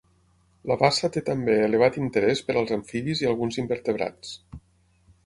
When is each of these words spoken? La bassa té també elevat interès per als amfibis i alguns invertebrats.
La 0.69 0.77
bassa 0.83 1.09
té 1.17 1.21
també 1.27 1.57
elevat 1.65 1.99
interès 2.03 2.41
per 2.47 2.55
als 2.63 2.73
amfibis 2.79 3.21
i 3.25 3.29
alguns 3.33 3.61
invertebrats. 3.65 4.33